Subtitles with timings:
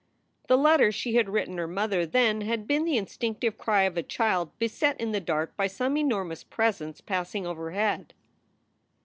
[0.47, 4.01] The letter she had written her mother then had been the instinctive cry of a
[4.01, 8.15] child beset in the dark by some enormous presence passing overhead.